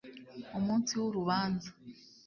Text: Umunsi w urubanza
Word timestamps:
Umunsi 0.57 0.91
w 1.01 1.03
urubanza 1.09 1.69